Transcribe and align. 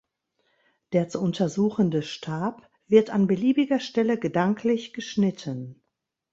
Der 0.93 1.09
zu 1.09 1.21
untersuchende 1.21 2.01
Stab 2.01 2.67
wird 2.87 3.11
an 3.11 3.27
beliebiger 3.27 3.79
Stelle 3.79 4.17
gedanklich 4.17 4.93
geschnitten. 4.93 5.79